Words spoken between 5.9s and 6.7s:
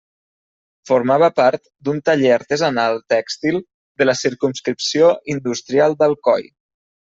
d'Alcoi.